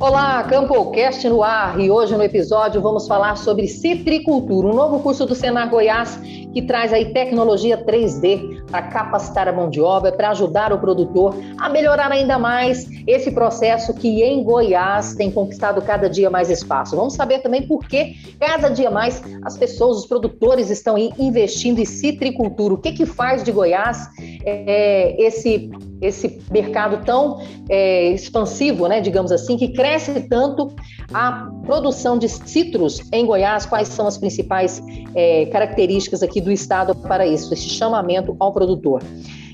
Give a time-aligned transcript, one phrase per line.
[0.00, 5.26] Olá, CampoCast no ar e hoje no episódio vamos falar sobre citricultura, um novo curso
[5.26, 6.16] do Senar Goiás
[6.54, 11.36] que traz aí tecnologia 3D para capacitar a mão de obra, para ajudar o produtor
[11.58, 16.96] a melhorar ainda mais esse processo que em Goiás tem conquistado cada dia mais espaço.
[16.96, 21.84] Vamos saber também por que cada dia mais as pessoas, os produtores estão investindo em
[21.84, 22.74] citricultura.
[22.74, 24.08] O que que faz de Goiás
[24.44, 25.70] é, esse
[26.00, 30.74] esse mercado tão é, expansivo, né, digamos assim, que cresce tanto
[31.12, 34.82] a produção de citros em Goiás, quais são as principais
[35.14, 39.02] é, características aqui do estado para isso, esse chamamento ao produtor.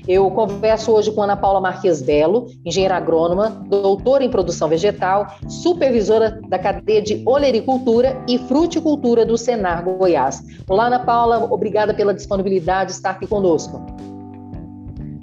[0.07, 6.39] Eu converso hoje com Ana Paula Marques Belo, engenheira agrônoma, doutora em produção vegetal, supervisora
[6.47, 10.41] da cadeia de olericultura e fruticultura do Senar Goiás.
[10.69, 13.85] Olá, Ana Paula, obrigada pela disponibilidade de estar aqui conosco.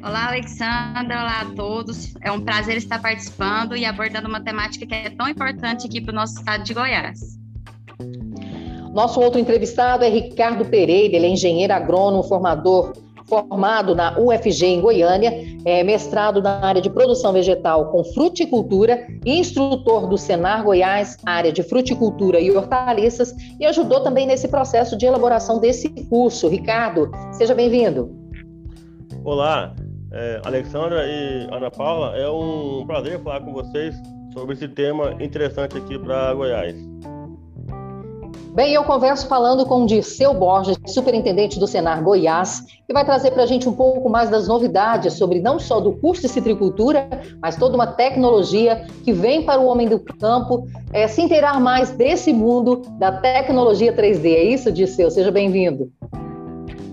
[0.03, 1.23] Olá, Alexandra.
[1.23, 2.13] Olá a todos.
[2.21, 6.13] É um prazer estar participando e abordando uma temática que é tão importante aqui para
[6.13, 7.39] o nosso estado de Goiás.
[8.93, 12.93] Nosso outro entrevistado é Ricardo Pereira, ele é engenheiro agrônomo, formador,
[13.27, 15.33] formado na UFG em Goiânia,
[15.65, 21.63] é mestrado na área de produção vegetal com fruticultura, instrutor do Senar Goiás, área de
[21.63, 26.49] fruticultura e hortaliças, e ajudou também nesse processo de elaboração desse curso.
[26.49, 28.15] Ricardo, seja bem-vindo.
[29.25, 29.75] Olá,
[30.13, 33.95] é, Alexandra e Ana Paula, é um prazer falar com vocês
[34.33, 36.75] sobre esse tema interessante aqui para Goiás.
[38.55, 43.33] Bem, eu converso falando com o Dirceu Borges, superintendente do Senar Goiás, que vai trazer
[43.33, 47.09] para a gente um pouco mais das novidades sobre não só do curso de citricultura,
[47.43, 51.91] mas toda uma tecnologia que vem para o homem do campo é, se inteirar mais
[51.91, 54.27] desse mundo da tecnologia 3D.
[54.27, 55.11] É isso, Dirceu?
[55.11, 55.91] Seja bem-vindo.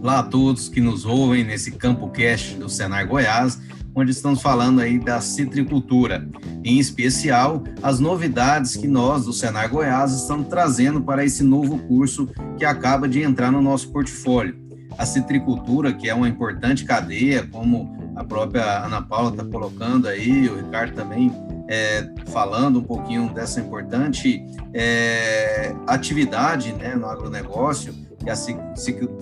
[0.01, 3.61] Olá a todos que nos ouvem nesse Campo Cast do Senar Goiás,
[3.95, 6.27] onde estamos falando aí da citricultura,
[6.63, 12.29] em especial as novidades que nós do Senar Goiás estamos trazendo para esse novo curso
[12.57, 14.59] que acaba de entrar no nosso portfólio.
[14.97, 20.49] A citricultura, que é uma importante cadeia, como a própria Ana Paula está colocando aí,
[20.49, 21.31] o Ricardo também
[21.69, 28.35] é, falando um pouquinho dessa importante é, atividade né, no agronegócio, que é a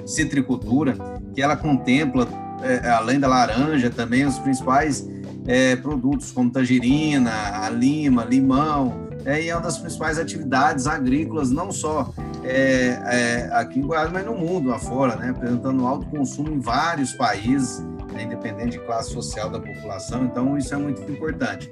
[0.06, 0.96] citricultura,
[1.34, 2.28] que ela contempla,
[2.64, 5.08] é, além da laranja, também os principais
[5.48, 7.32] é, produtos como tangerina,
[7.66, 13.50] a lima, limão, é, e é uma das principais atividades agrícolas, não só é, é,
[13.54, 17.80] aqui em Goiás, mas no mundo afora, né, apresentando alto consumo em vários países,
[18.14, 21.70] né, independente de classe social da população, então isso é muito importante.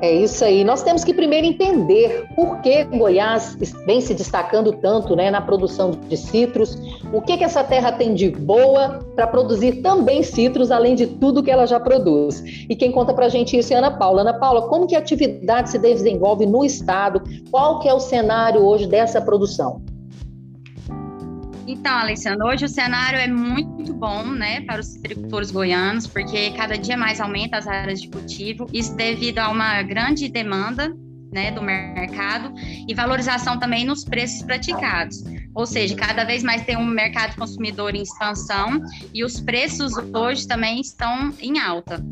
[0.00, 0.64] É isso aí.
[0.64, 5.92] Nós temos que primeiro entender por que Goiás vem se destacando tanto né, na produção
[5.92, 6.78] de citros,
[7.12, 11.42] o que, que essa terra tem de boa para produzir também citros, além de tudo
[11.42, 12.42] que ela já produz.
[12.68, 14.20] E quem conta para a gente isso é Ana Paula.
[14.20, 17.22] Ana Paula, como que a atividade se desenvolve no estado?
[17.50, 19.80] Qual que é o cenário hoje dessa produção?
[21.74, 26.78] Então, Alessandro, hoje o cenário é muito bom, né, para os agricultores goianos, porque cada
[26.78, 30.94] dia mais aumenta as áreas de cultivo, isso devido a uma grande demanda
[31.32, 32.54] né, do mercado
[32.88, 35.24] e valorização também nos preços praticados.
[35.54, 38.82] Ou seja, cada vez mais tem um mercado consumidor em expansão
[39.12, 42.04] e os preços hoje também estão em alta.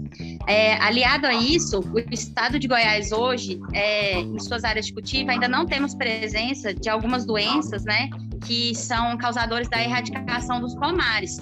[0.46, 5.30] É, aliado a isso, o estado de Goiás hoje, é, em suas áreas de cultivo,
[5.30, 8.08] ainda não temos presença de algumas doenças, né,
[8.46, 11.40] que são causadores da erradicação dos pomares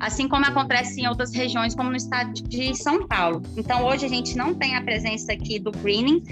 [0.00, 3.42] assim como acontece em outras regiões, como no estado de São Paulo.
[3.54, 6.22] Então, hoje a gente não tem a presença aqui do greening,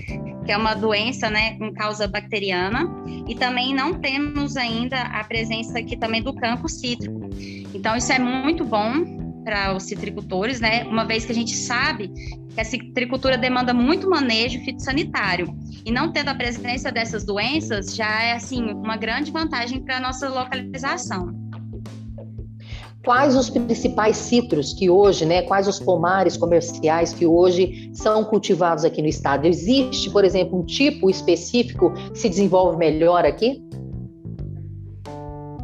[0.49, 2.91] que é uma doença, né, com causa bacteriana,
[3.29, 7.29] e também não temos ainda a presença aqui também do campo cítrico.
[7.75, 12.09] Então, isso é muito bom para os citricultores, né, uma vez que a gente sabe
[12.55, 15.55] que a citricultura demanda muito manejo fitossanitário.
[15.85, 20.01] E não tendo a presença dessas doenças já é assim uma grande vantagem para a
[20.01, 21.38] nossa localização
[23.05, 28.85] quais os principais citros que hoje, né, quais os pomares comerciais que hoje são cultivados
[28.85, 29.47] aqui no estado?
[29.47, 33.63] Existe, por exemplo, um tipo específico que se desenvolve melhor aqui?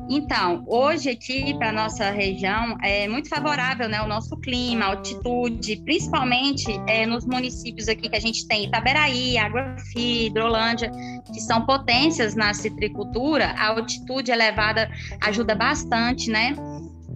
[0.09, 6.79] Então, hoje aqui para nossa região é muito favorável, né, o nosso clima, altitude, principalmente
[6.87, 10.93] é, nos municípios aqui que a gente tem Itaberaí, Água Fria, Hidrolândia,
[11.33, 14.91] que são potências na citricultura, a altitude elevada
[15.23, 16.55] ajuda bastante, né?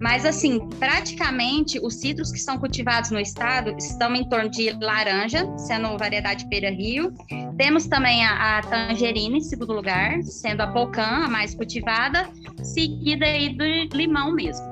[0.01, 5.45] Mas, assim, praticamente os citros que são cultivados no estado estão em torno de laranja,
[5.57, 7.13] sendo variedade Pera Rio.
[7.57, 12.29] Temos também a, a tangerina em segundo lugar, sendo a pocã a mais cultivada,
[12.63, 14.68] seguida aí do limão mesmo.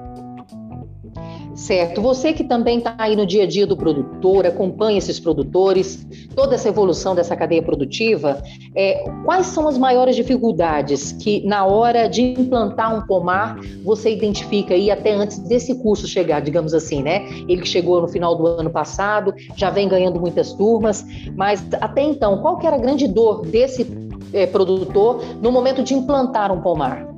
[1.58, 2.04] Certo.
[2.04, 6.06] Você que também está aí no dia a dia do produtor, acompanha esses produtores,
[6.36, 8.40] toda essa evolução dessa cadeia produtiva,
[8.76, 14.76] é, quais são as maiores dificuldades que, na hora de implantar um pomar, você identifica
[14.76, 17.28] aí até antes desse curso chegar, digamos assim, né?
[17.50, 21.04] Ele que chegou no final do ano passado, já vem ganhando muitas turmas,
[21.36, 23.88] mas até então, qual que era a grande dor desse
[24.32, 27.17] é, produtor no momento de implantar um pomar?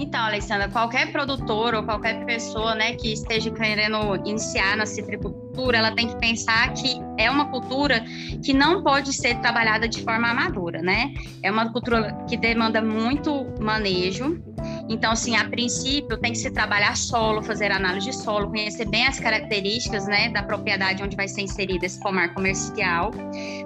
[0.00, 5.94] Então, Alexandra, qualquer produtor ou qualquer pessoa, né, que esteja querendo iniciar na citricultura, ela
[5.94, 8.02] tem que pensar que é uma cultura
[8.42, 11.12] que não pode ser trabalhada de forma amadora, né?
[11.42, 14.42] É uma cultura que demanda muito manejo.
[14.88, 19.06] Então, assim, a princípio tem que se trabalhar solo, fazer análise de solo, conhecer bem
[19.06, 23.10] as características, né, da propriedade onde vai ser inserido esse pomar comercial.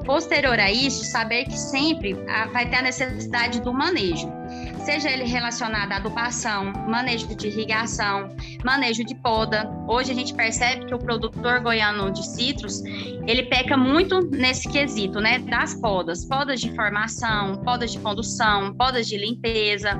[0.04, 2.14] Posterior a isso, saber que sempre
[2.52, 4.43] vai ter a necessidade do manejo
[4.84, 8.28] seja ele relacionado à adubação, manejo de irrigação,
[8.62, 9.70] manejo de poda.
[9.88, 12.82] Hoje a gente percebe que o produtor goiano de citros,
[13.26, 19.06] ele peca muito nesse quesito, né, das podas, podas de formação, podas de condução, podas
[19.06, 19.98] de limpeza.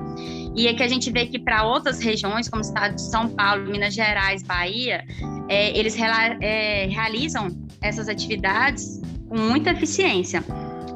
[0.54, 3.28] E é que a gente vê que para outras regiões, como o estado de São
[3.28, 5.02] Paulo, Minas Gerais, Bahia,
[5.48, 7.48] é, eles é, realizam
[7.80, 10.44] essas atividades com muita eficiência.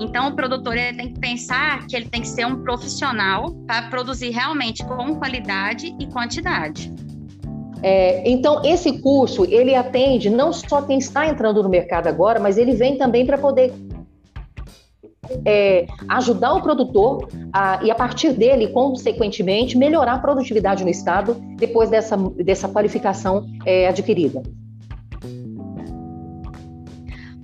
[0.01, 3.89] Então, o produtor ele tem que pensar que ele tem que ser um profissional para
[3.89, 6.93] produzir realmente com qualidade e quantidade.
[7.83, 12.59] É, então, esse curso, ele atende não só quem está entrando no mercado agora, mas
[12.59, 13.73] ele vem também para poder
[15.45, 21.37] é, ajudar o produtor a, e, a partir dele, consequentemente, melhorar a produtividade no Estado
[21.57, 24.43] depois dessa, dessa qualificação é, adquirida.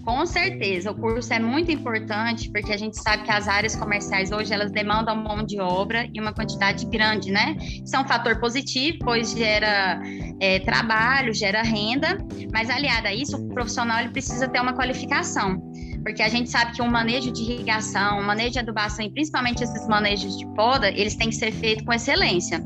[0.05, 4.31] Com certeza, o curso é muito importante porque a gente sabe que as áreas comerciais
[4.31, 7.57] hoje elas demandam mão de obra e uma quantidade grande, né?
[7.59, 9.99] Isso é um fator positivo, pois gera
[10.41, 12.19] é, trabalho, gera renda,
[12.53, 15.59] mas aliado a isso, o profissional ele precisa ter uma qualificação,
[16.03, 19.65] porque a gente sabe que um manejo de irrigação, um manejo de adubação e principalmente
[19.65, 22.63] esses manejos de poda, eles têm que ser feitos com excelência.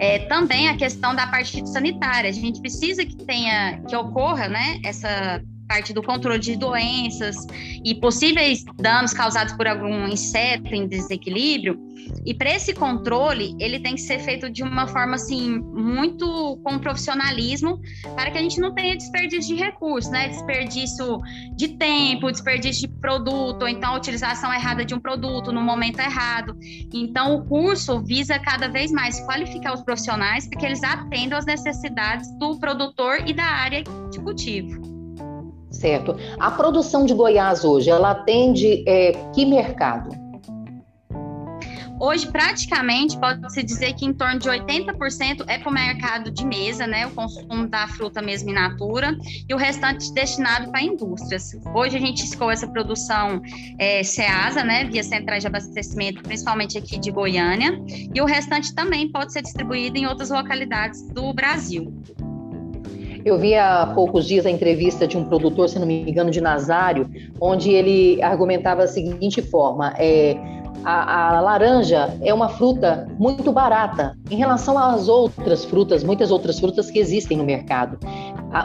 [0.00, 4.80] É, também a questão da parte sanitária, a gente precisa que tenha, que ocorra, né,
[4.84, 7.36] essa parte do controle de doenças
[7.84, 11.78] e possíveis danos causados por algum inseto em desequilíbrio.
[12.24, 16.78] E para esse controle, ele tem que ser feito de uma forma assim muito com
[16.78, 17.80] profissionalismo,
[18.14, 20.28] para que a gente não tenha desperdício de recursos, né?
[20.28, 21.20] Desperdício
[21.56, 25.98] de tempo, desperdício de produto, ou então a utilização errada de um produto no momento
[26.00, 26.56] errado.
[26.92, 31.46] Então, o curso visa cada vez mais qualificar os profissionais para que eles atendam às
[31.46, 34.93] necessidades do produtor e da área de cultivo.
[35.74, 36.16] Certo.
[36.38, 40.24] A produção de Goiás hoje, ela atende é, que mercado?
[42.00, 46.86] Hoje, praticamente, pode-se dizer que em torno de 80% é para o mercado de mesa,
[46.86, 47.06] né?
[47.06, 49.16] O consumo da fruta mesmo in natura,
[49.48, 51.52] e o restante destinado para indústrias.
[51.72, 53.40] Hoje a gente escolhe essa produção
[53.78, 54.84] é, SEASA, né?
[54.84, 57.80] Via centrais de abastecimento, principalmente aqui de Goiânia,
[58.12, 61.92] e o restante também pode ser distribuído em outras localidades do Brasil.
[63.24, 66.40] Eu vi há poucos dias a entrevista de um produtor, se não me engano, de
[66.40, 67.10] Nazário,
[67.40, 70.36] onde ele argumentava da seguinte forma: é,
[70.84, 76.60] a, a, laranja é uma fruta muito barata em relação às outras frutas, muitas outras
[76.60, 77.98] frutas que existem no mercado.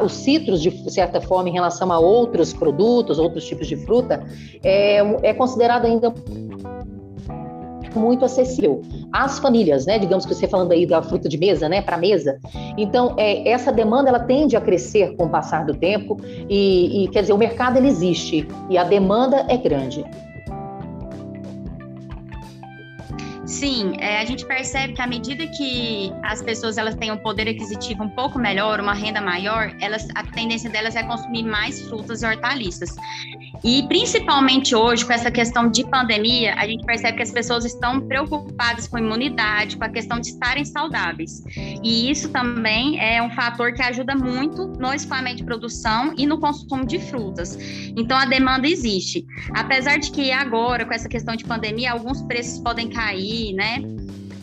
[0.04, 4.24] Os citros, de certa forma, em relação a outros produtos, outros tipos de fruta,
[4.62, 6.14] é, é considerado ainda
[7.96, 8.82] muito acessível
[9.12, 9.98] às famílias, né?
[9.98, 11.82] Digamos que você falando aí da fruta de mesa, né?
[11.82, 12.40] Para mesa.
[12.78, 16.18] Então, é, essa demanda ela tende a crescer com o passar do tempo
[16.50, 20.04] e, e quer dizer o mercado ele existe e a demanda é grande.
[23.50, 27.50] Sim, é, a gente percebe que à medida que as pessoas elas têm um poder
[27.50, 32.22] aquisitivo um pouco melhor, uma renda maior, elas, a tendência delas é consumir mais frutas
[32.22, 32.96] e hortaliças.
[33.64, 38.00] E principalmente hoje, com essa questão de pandemia, a gente percebe que as pessoas estão
[38.00, 41.44] preocupadas com imunidade, com a questão de estarem saudáveis.
[41.84, 46.40] E isso também é um fator que ajuda muito no escoamento de produção e no
[46.40, 47.58] consumo de frutas.
[47.98, 49.26] Então a demanda existe.
[49.56, 53.82] Apesar de que agora, com essa questão de pandemia, alguns preços podem cair, né?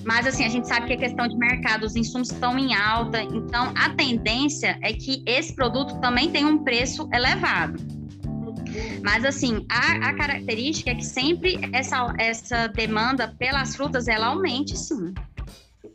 [0.04, 3.22] Mas assim, a gente sabe que a questão de mercado, os insumos estão em alta,
[3.22, 7.76] então a tendência é que esse produto também tenha um preço elevado.
[9.02, 14.78] Mas assim, a, a característica é que sempre essa, essa demanda pelas frutas ela aumente
[14.78, 15.12] sim.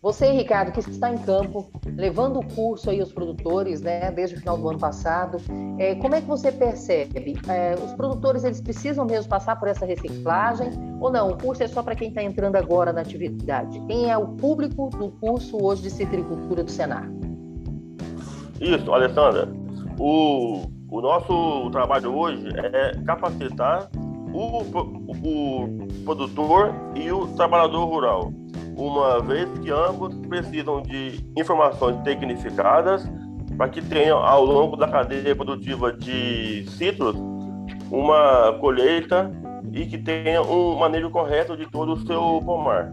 [0.01, 4.39] Você, Ricardo, que está em campo, levando o curso aí aos produtores, né, desde o
[4.39, 5.37] final do ano passado,
[5.77, 7.39] é, como é que você percebe?
[7.47, 11.29] É, os produtores, eles precisam mesmo passar por essa reciclagem ou não?
[11.29, 13.79] O curso é só para quem está entrando agora na atividade?
[13.81, 17.07] Quem é o público do curso hoje de citricultura do Senar?
[18.59, 19.47] Isso, Alessandra.
[19.99, 23.87] O, o nosso trabalho hoje é capacitar
[24.33, 28.33] o, o, produtor e o trabalhador rural,
[28.75, 33.09] uma vez que ambos precisam de informações tecnificadas
[33.57, 37.15] para que tenham, ao longo da cadeia produtiva de citros,
[37.91, 39.31] uma colheita
[39.71, 42.91] e que tenha um manejo correto de todo o seu pomar.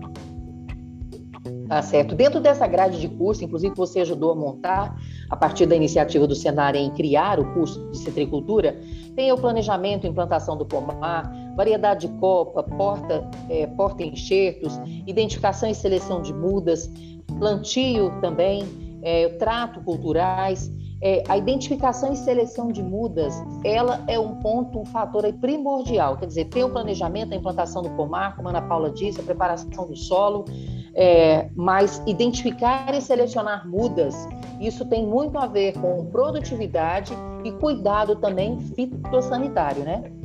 [1.68, 2.14] Tá certo.
[2.14, 4.96] Dentro dessa grade de curso, inclusive você ajudou a montar,
[5.28, 8.80] a partir da iniciativa do Senar em criar o curso de citricultura,
[9.14, 15.74] tem o planejamento implantação do pomar, variedade de copa, porta, é, porta enxertos, identificação e
[15.74, 16.88] seleção de mudas,
[17.36, 18.62] plantio também,
[19.02, 20.72] é, trato culturais,
[21.02, 23.34] é, a identificação e seleção de mudas,
[23.64, 26.16] ela é um ponto, um fator primordial.
[26.16, 29.24] Quer dizer, tem o planejamento, a implantação do pomar, como a Ana Paula disse, a
[29.24, 30.44] preparação do solo,
[30.94, 34.28] é, mas identificar e selecionar mudas,
[34.60, 37.12] isso tem muito a ver com produtividade
[37.42, 40.17] e cuidado também fitossanitário, né?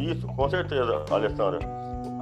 [0.00, 1.58] Isso, com certeza, Alessandra.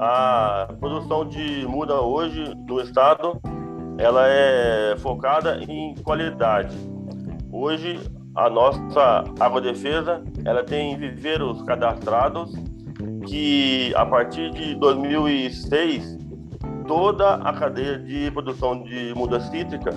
[0.01, 3.41] A produção de muda hoje no estado,
[3.99, 6.77] ela é focada em qualidade.
[7.53, 7.99] Hoje,
[8.35, 12.53] a nossa agrodefesa, ela tem viveiros cadastrados
[13.27, 16.19] que, a partir de 2006,
[16.87, 19.91] toda a cadeia de produção de muda cítrica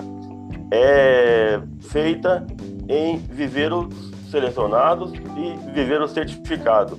[0.72, 2.46] é feita
[2.88, 6.98] em viveiros selecionados e viveiros certificados.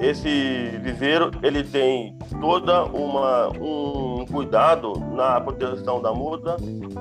[0.00, 6.56] Esse viveiro ele tem toda uma um cuidado na proteção da muda,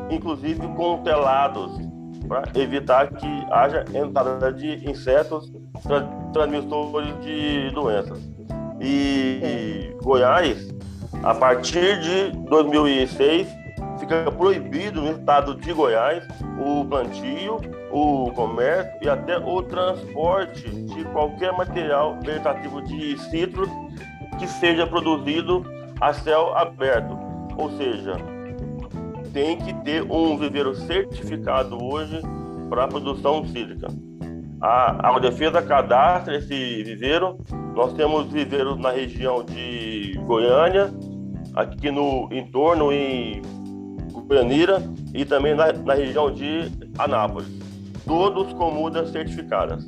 [0.10, 1.80] inclusive com telados
[2.28, 5.52] para evitar que haja entrada de insetos
[5.84, 6.02] tra
[6.34, 8.20] transmissores de doenças.
[8.82, 10.78] E Goiás
[11.24, 13.48] a partir de 2006,
[14.00, 16.24] fica proibido no estado de Goiás
[16.60, 17.60] o plantio,
[17.92, 23.70] o comércio e até o transporte de qualquer material vegetativo de citros
[24.40, 25.66] que seja produzido
[26.00, 27.18] a céu aberto.
[27.58, 28.16] Ou seja,
[29.34, 32.22] tem que ter um viveiro certificado hoje
[32.70, 33.88] para a produção cítrica.
[34.62, 37.38] A, a defesa cadastra esse viveiro.
[37.76, 40.92] Nós temos viveiros na região de Goiânia,
[41.56, 43.42] aqui no entorno em
[44.28, 44.82] Goianira
[45.14, 47.67] e também na, na região de Anápolis.
[48.08, 49.88] Todos com mudas certificadas.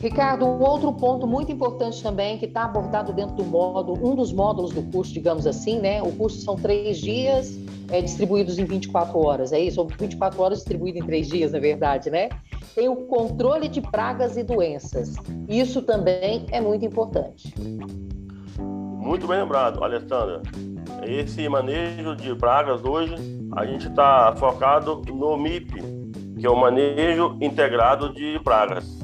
[0.00, 4.32] Ricardo, um outro ponto muito importante também que está abordado dentro do módulo, um dos
[4.32, 6.00] módulos do curso, digamos assim, né?
[6.00, 7.58] O curso são três dias
[7.90, 9.80] é, distribuídos em 24 horas, é isso?
[9.80, 12.28] Ou 24 horas distribuídos em três dias, na verdade, né?
[12.76, 15.16] Tem o controle de pragas e doenças.
[15.48, 17.52] Isso também é muito importante.
[18.56, 20.42] Muito bem lembrado, Alessandra.
[21.02, 23.14] Esse manejo de pragas hoje,
[23.56, 25.82] a gente está focado no MIP,
[26.38, 28.98] que é o manejo integrado de pragas.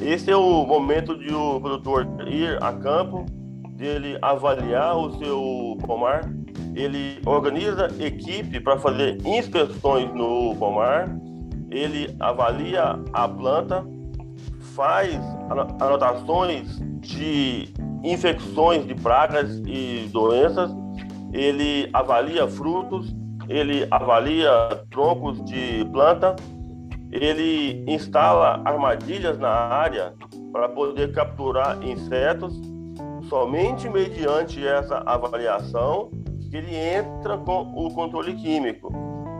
[0.00, 3.24] Esse é o momento de o produtor ir a campo,
[3.72, 6.30] dele avaliar o seu pomar,
[6.74, 11.08] ele organiza equipe para fazer inspeções no pomar,
[11.70, 13.84] ele avalia a planta,
[14.74, 15.18] faz
[15.80, 17.68] anotações de
[18.02, 20.70] infecções de pragas e doenças,
[21.32, 23.14] ele avalia frutos,
[23.48, 24.50] ele avalia
[24.90, 26.36] troncos de planta,
[27.10, 30.12] ele instala armadilhas na área
[30.52, 32.60] para poder capturar insetos.
[33.28, 36.10] Somente mediante essa avaliação
[36.52, 38.90] ele entra com o controle químico,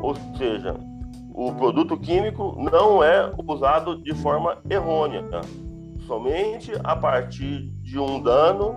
[0.02, 0.74] ou seja,
[1.32, 5.24] o produto químico não é usado de forma errônea,
[6.06, 8.74] somente a partir de um dano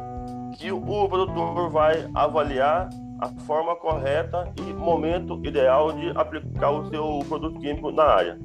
[0.58, 2.90] que o produtor vai avaliar
[3.22, 8.40] a forma correta e momento ideal de aplicar o seu produto químico na área.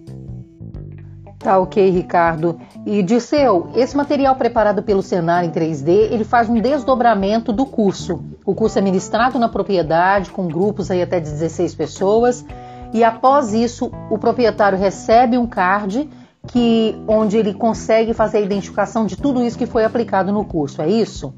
[1.39, 2.61] Tá ok, Ricardo.
[2.85, 8.23] E Disseu, esse material preparado pelo Senar em 3D, ele faz um desdobramento do curso.
[8.45, 12.45] O curso é ministrado na propriedade, com grupos aí até 16 pessoas,
[12.93, 16.09] e após isso, o proprietário recebe um card
[16.49, 20.81] que onde ele consegue fazer a identificação de tudo isso que foi aplicado no curso,
[20.81, 21.35] é isso?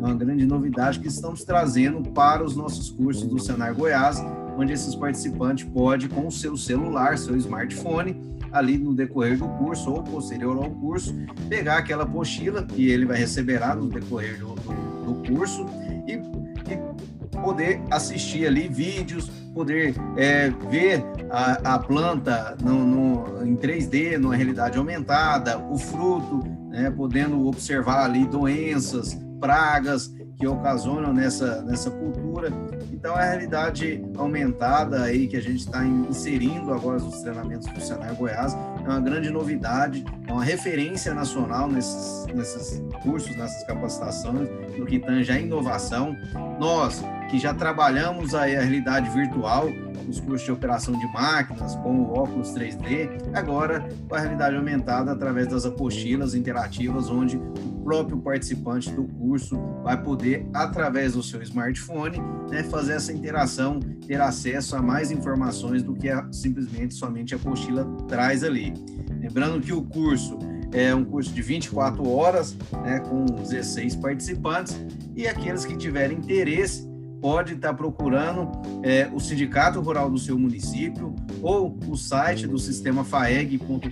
[0.00, 4.18] É uma grande novidade que estamos trazendo para os nossos cursos do Senar Goiás,
[4.56, 8.18] onde esses participantes podem, com o seu celular, seu smartphone,
[8.50, 11.14] ali no decorrer do curso ou posterior ao curso,
[11.50, 15.66] pegar aquela apostila que ele vai receber no decorrer do, do, do curso
[16.08, 23.54] e, e, poder assistir ali vídeos, poder é, ver a, a planta no, no, em
[23.54, 31.62] 3D, numa realidade aumentada, o fruto, né, podendo observar ali doenças, pragas que ocasionam nessa,
[31.62, 32.50] nessa cultura.
[32.92, 38.14] Então, a realidade aumentada aí que a gente está inserindo agora nos treinamentos do Senai
[38.14, 44.86] Goiás é uma grande novidade, é uma referência nacional nesses, nesses cursos, nessas capacitações, no
[44.86, 46.16] que tange a inovação.
[46.58, 49.68] Nós, que já trabalhamos a realidade virtual,
[50.08, 55.12] os cursos de operação de máquinas, com o óculos 3D, agora com a realidade aumentada
[55.12, 61.40] através das apostilas interativas, onde o próprio participante do curso vai poder, através do seu
[61.42, 62.20] smartphone,
[62.50, 67.36] né, fazer essa interação, ter acesso a mais informações do que a, simplesmente somente a
[67.36, 68.74] apostila traz ali.
[69.20, 70.36] Lembrando que o curso
[70.72, 74.80] é um curso de 24 horas, né, com 16 participantes,
[75.14, 76.89] e aqueles que tiverem interesse
[77.20, 78.50] pode estar procurando
[78.82, 83.90] é, o Sindicato Rural do seu município ou o site do sistema faeg.com.br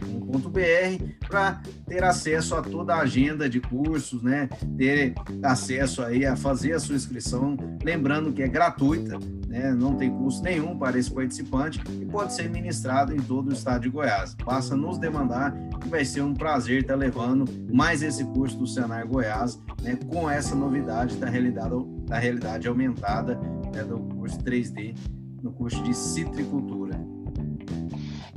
[1.28, 4.48] para ter acesso a toda a agenda de cursos, né?
[4.76, 9.72] Ter acesso aí a fazer a sua inscrição, lembrando que é gratuita, né?
[9.72, 13.82] Não tem custo nenhum para esse participante e pode ser ministrado em todo o estado
[13.82, 14.34] de Goiás.
[14.44, 19.06] Basta nos demandar que vai ser um prazer estar levando mais esse curso do Senar
[19.06, 19.98] Goiás, né?
[20.08, 21.58] Com essa novidade da realidade
[22.08, 23.38] da realidade aumentada
[23.74, 24.96] né, do curso 3D
[25.42, 26.98] no curso de citricultura.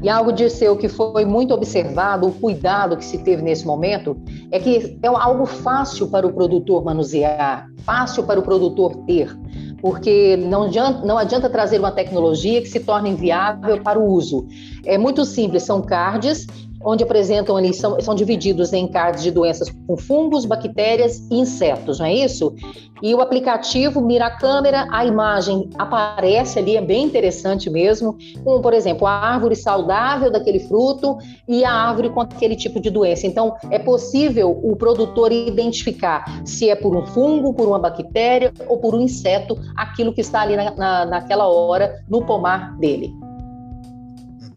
[0.04, 4.20] E algo de seu que foi muito observado, o cuidado que se teve nesse momento,
[4.50, 9.32] é que é algo fácil para o produtor manusear, fácil para o produtor ter,
[9.80, 14.48] porque não adianta, não adianta trazer uma tecnologia que se torne inviável para o uso.
[14.86, 16.48] É muito simples, são cards
[16.84, 22.00] onde apresentam ali, são, são divididos em cards de doenças com fungos, bactérias e insetos,
[22.00, 22.54] não é isso?
[23.02, 28.62] E o aplicativo mira a câmera, a imagem aparece ali, é bem interessante mesmo, como,
[28.62, 33.26] por exemplo, a árvore saudável daquele fruto e a árvore com aquele tipo de doença.
[33.26, 38.78] Então, é possível o produtor identificar se é por um fungo, por uma bactéria ou
[38.78, 43.21] por um inseto, aquilo que está ali na, na, naquela hora no pomar dele.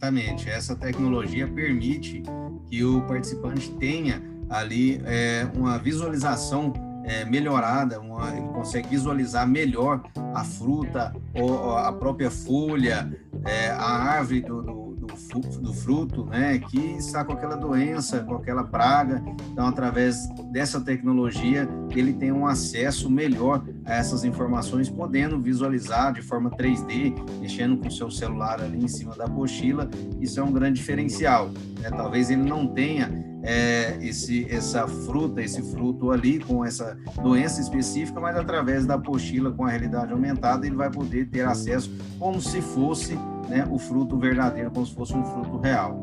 [0.04, 0.50] Exatamente.
[0.50, 2.22] Essa tecnologia permite
[2.68, 6.72] que o participante tenha ali é, uma visualização
[7.04, 10.02] é, melhorada, uma, ele consegue visualizar melhor
[10.34, 13.12] a fruta, ou, a própria folha,
[13.44, 18.34] é, a árvore do, do do, do fruto, né, que está com aquela doença, com
[18.34, 19.22] aquela praga.
[19.52, 26.22] Então, através dessa tecnologia, ele tem um acesso melhor a essas informações, podendo visualizar de
[26.22, 29.88] forma 3D, mexendo com o seu celular ali em cima da mochila.
[30.20, 31.50] Isso é um grande diferencial.
[31.80, 31.90] Né?
[31.90, 38.18] Talvez ele não tenha é, esse, essa fruta, esse fruto ali com essa doença específica,
[38.18, 42.60] mas através da apostila com a realidade aumentada, ele vai poder ter acesso como se
[42.62, 43.14] fosse
[43.48, 46.02] né, o fruto verdadeiro, como se fosse um fruto real.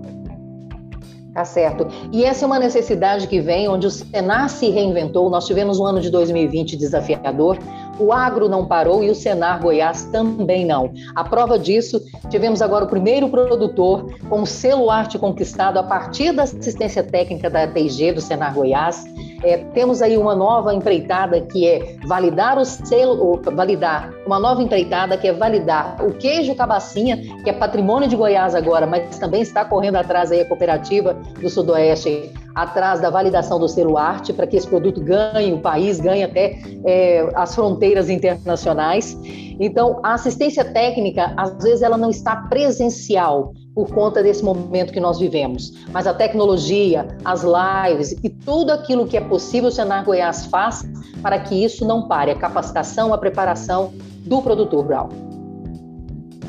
[1.33, 1.87] Tá certo.
[2.11, 5.29] E essa é uma necessidade que vem onde o Senar se reinventou.
[5.29, 7.57] Nós tivemos um ano de 2020 desafiador.
[7.99, 10.91] O agro não parou e o Senar Goiás também não.
[11.15, 16.31] A prova disso, tivemos agora o primeiro produtor com o selo arte conquistado a partir
[16.31, 19.03] da assistência técnica da TG do Senar Goiás.
[19.43, 25.17] É, temos aí uma nova empreitada que é validar o selo, validar uma nova empreitada
[25.17, 29.65] que é validar o queijo cabacinha, que é patrimônio de Goiás agora, mas também está
[29.65, 34.57] correndo atrás aí a cooperativa do Sudoeste, atrás da validação do selo arte, para que
[34.57, 39.17] esse produto ganhe, o país ganhe até é, as fronteiras internacionais.
[39.59, 44.99] Então, a assistência técnica, às vezes, ela não está presencial, por conta desse momento que
[44.99, 45.73] nós vivemos.
[45.91, 50.83] Mas a tecnologia, as lives e tudo aquilo que é possível o Senar Goiás faz
[51.21, 53.93] para que isso não pare, a capacitação, a preparação
[54.25, 55.09] do produtor rural.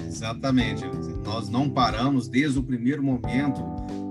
[0.06, 0.84] Exatamente.
[1.24, 3.62] Nós não paramos desde o primeiro momento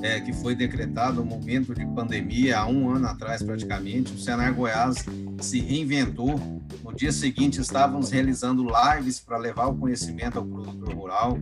[0.02, 4.14] é, que foi decretado o momento de pandemia, há um ano atrás praticamente.
[4.14, 5.06] O Senar Goiás
[5.40, 6.40] se reinventou.
[6.84, 11.38] No dia seguinte, estávamos realizando lives para levar o conhecimento ao produtor rural.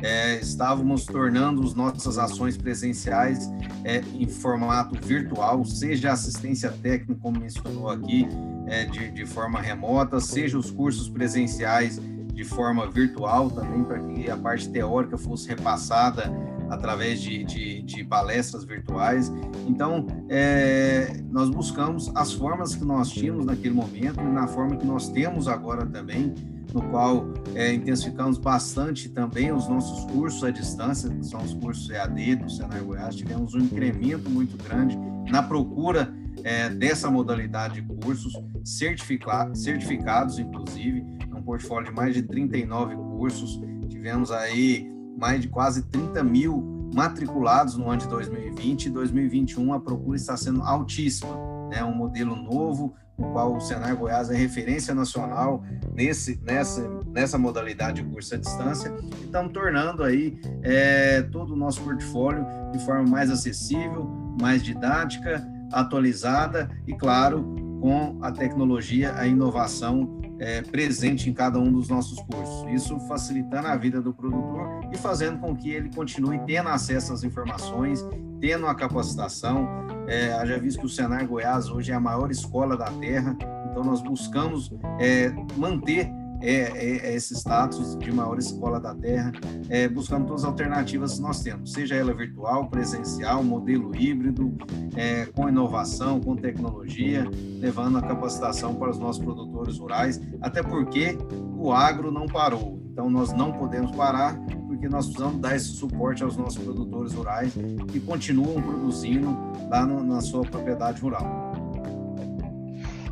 [0.00, 3.50] É, estávamos tornando as nossas ações presenciais
[3.84, 8.26] é, em formato virtual, seja assistência técnica, como mencionou aqui,
[8.66, 12.00] é, de, de forma remota, seja os cursos presenciais
[12.32, 16.32] de forma virtual também, para que a parte teórica fosse repassada
[16.70, 19.30] através de, de, de palestras virtuais.
[19.66, 24.86] Então, é, nós buscamos as formas que nós tínhamos naquele momento e na forma que
[24.86, 26.32] nós temos agora também,
[26.72, 31.90] no qual é, intensificamos bastante também os nossos cursos à distância, que são os cursos
[31.90, 33.14] EAD do Senai Goiás.
[33.14, 34.98] Tivemos um incremento muito grande
[35.30, 38.32] na procura é, dessa modalidade de cursos,
[38.64, 41.04] certificados, inclusive,
[41.42, 43.60] um portfólio de mais de 39 cursos.
[43.88, 49.80] Tivemos aí mais de quase 30 mil matriculados no ano de 2020 e 2021 a
[49.80, 51.34] procura está sendo altíssima.
[51.70, 57.38] né, um modelo novo, no qual o Senar Goiás é referência nacional nesse, nessa, nessa
[57.38, 62.78] modalidade de curso à distância, e estamos tornando aí é, todo o nosso portfólio de
[62.84, 64.04] forma mais acessível,
[64.38, 67.42] mais didática, atualizada e, claro,
[67.80, 72.70] com a tecnologia, a inovação é, presente em cada um dos nossos cursos.
[72.72, 77.22] Isso facilitando a vida do produtor e fazendo com que ele continue tendo acesso às
[77.22, 78.04] informações,
[78.40, 79.68] tendo a capacitação.
[80.08, 83.36] É, haja visto que o Senar Goiás hoje é a maior escola da terra,
[83.70, 86.10] então nós buscamos é, manter
[86.42, 89.32] é, é, é, esse status de maior escola da Terra,
[89.68, 94.52] é, buscando todas as alternativas que nós temos, seja ela virtual, presencial, modelo híbrido,
[94.96, 97.24] é, com inovação, com tecnologia,
[97.60, 101.16] levando a capacitação para os nossos produtores rurais, até porque
[101.56, 102.82] o agro não parou.
[102.92, 107.54] Então, nós não podemos parar, porque nós precisamos dar esse suporte aos nossos produtores rurais
[107.88, 109.34] que continuam produzindo
[109.70, 111.41] lá no, na sua propriedade rural.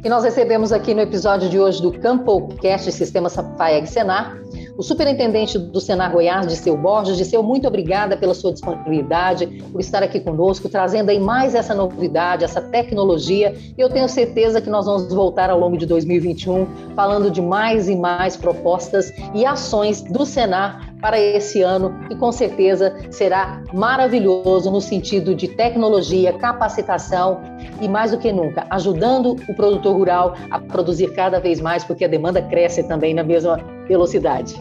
[0.03, 4.35] E nós recebemos aqui no episódio de hoje do CampoCast Sistema FAEG Senar,
[4.79, 7.19] o superintendente do Senar Goiás, de seu Borges.
[7.19, 11.75] De seu, muito obrigada pela sua disponibilidade, por estar aqui conosco, trazendo aí mais essa
[11.75, 13.55] novidade, essa tecnologia.
[13.77, 17.87] E eu tenho certeza que nós vamos voltar ao longo de 2021 falando de mais
[17.87, 24.71] e mais propostas e ações do Senar para esse ano, que com certeza será maravilhoso
[24.71, 27.41] no sentido de tecnologia, capacitação
[27.81, 32.05] e, mais do que nunca, ajudando o produtor rural a produzir cada vez mais, porque
[32.05, 34.55] a demanda cresce também na mesma velocidade.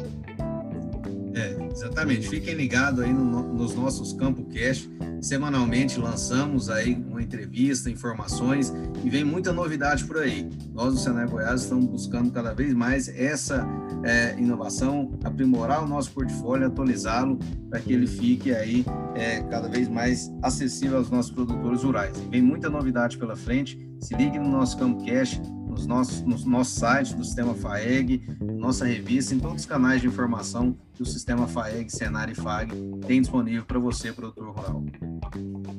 [1.80, 2.28] Exatamente.
[2.28, 4.90] Fiquem ligados aí no, nos nossos Campo Cash.
[5.22, 10.50] Semanalmente lançamos aí uma entrevista, informações e vem muita novidade por aí.
[10.74, 13.66] Nós do Senai Goiás estamos buscando cada vez mais essa
[14.04, 17.40] é, inovação, aprimorar o nosso portfólio, atualizá-lo
[17.70, 22.18] para que ele fique aí é, cada vez mais acessível aos nossos produtores rurais.
[22.18, 23.80] E vem muita novidade pela frente.
[24.02, 25.42] Se ligue no nosso Campo Cash,
[25.80, 30.08] nos nossos, no nosso site do Sistema FAEG, nossa revista, em todos os canais de
[30.08, 32.74] informação que o Sistema FAEG, Senar e FAG
[33.08, 34.84] tem disponível para você, produtor rural.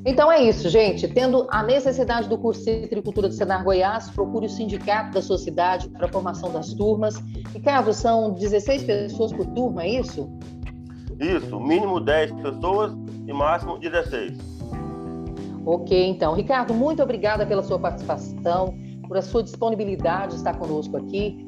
[0.04, 1.06] Então é isso, gente.
[1.08, 5.36] Tendo a necessidade do curso de Citricultura do Senar Goiás, procure o sindicato da sua
[5.36, 7.16] cidade para a formação das turmas.
[7.52, 10.30] Ricardo, são 16 pessoas por turma, é isso?
[11.18, 12.92] Isso, mínimo 10 pessoas
[13.26, 14.38] e máximo 16.
[15.66, 16.32] Ok, então.
[16.34, 18.74] Ricardo, muito obrigada pela sua participação
[19.10, 21.44] por a sua disponibilidade de estar conosco aqui.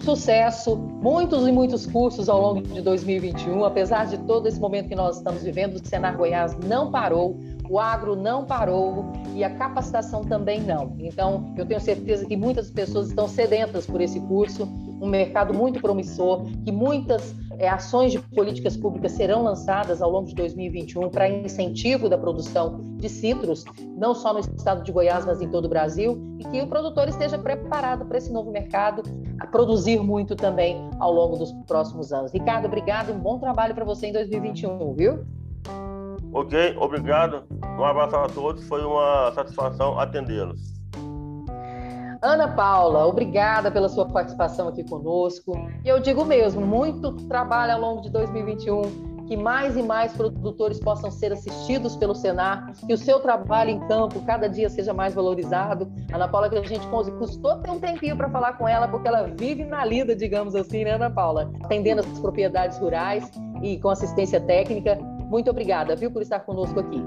[0.00, 3.64] Sucesso, muitos e muitos cursos ao longo de 2021.
[3.64, 7.80] Apesar de todo esse momento que nós estamos vivendo, o Senar Goiás não parou, o
[7.80, 10.94] agro não parou e a capacitação também não.
[10.98, 14.68] Então, eu tenho certeza que muitas pessoas estão sedentas por esse curso,
[15.00, 20.28] um mercado muito promissor, que muitas é, ações de políticas públicas serão lançadas ao longo
[20.28, 23.64] de 2021 para incentivo da produção de citros,
[23.96, 27.08] não só no estado de Goiás, mas em todo o Brasil, e que o produtor
[27.08, 29.02] esteja preparado para esse novo mercado,
[29.38, 32.32] a produzir muito também ao longo dos próximos anos.
[32.32, 35.24] Ricardo, obrigado um bom trabalho para você em 2021, viu?
[36.32, 37.44] Ok, obrigado.
[37.78, 40.75] Um abraço a todos, foi uma satisfação atendê-los.
[42.26, 45.52] Ana Paula, obrigada pela sua participação aqui conosco.
[45.84, 50.80] E eu digo mesmo, muito trabalho ao longo de 2021 que mais e mais produtores
[50.80, 55.14] possam ser assistidos pelo Senar, que o seu trabalho em campo cada dia seja mais
[55.14, 55.88] valorizado.
[56.12, 56.86] Ana Paula, que a gente
[57.18, 60.84] custou ter um tempinho para falar com ela, porque ela vive na lida, digamos assim,
[60.84, 61.52] né, Ana Paula?
[61.62, 63.30] Atendendo as propriedades rurais
[63.62, 64.96] e com assistência técnica.
[65.28, 67.02] Muito obrigada, viu, por estar conosco aqui.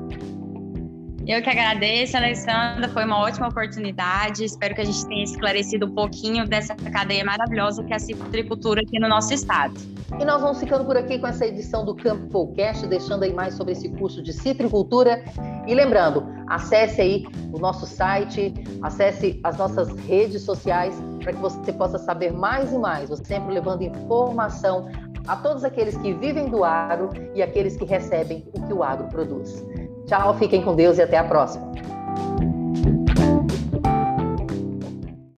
[1.28, 2.90] Eu que agradeço, Alessandra.
[2.90, 4.44] Foi uma ótima oportunidade.
[4.44, 8.82] Espero que a gente tenha esclarecido um pouquinho dessa cadeia maravilhosa que é a citricultura
[8.82, 9.74] aqui no nosso estado.
[10.20, 13.54] E nós vamos ficando por aqui com essa edição do Campo Podcast, deixando aí mais
[13.54, 15.24] sobre esse curso de citricultura.
[15.68, 21.72] E lembrando, acesse aí o nosso site, acesse as nossas redes sociais para que você
[21.72, 24.90] possa saber mais e mais, você sempre levando informação
[25.28, 29.08] a todos aqueles que vivem do agro e aqueles que recebem o que o agro
[29.10, 29.64] produz.
[30.10, 31.72] Tchau, fiquem com Deus e até a próxima.